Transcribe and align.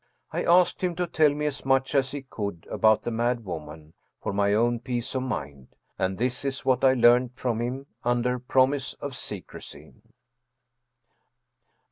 I 0.31 0.43
asked 0.43 0.83
him 0.83 0.95
to 0.95 1.05
tell 1.05 1.31
me 1.31 1.45
as 1.45 1.63
much 1.63 1.93
as 1.93 2.09
he 2.09 2.23
could 2.23 2.65
about 2.71 3.03
the 3.03 3.11
mad 3.11 3.45
woman, 3.45 3.93
for 4.19 4.33
my 4.33 4.51
own 4.51 4.79
peace 4.79 5.13
of 5.13 5.21
mind; 5.21 5.67
and 5.99 6.17
this 6.17 6.43
is 6.43 6.65
what 6.65 6.83
I 6.83 6.93
learned 6.95 7.33
from 7.35 7.59
him 7.61 7.85
under 8.03 8.39
promise 8.39 8.95
of 8.95 9.15
secrecy. 9.15 9.93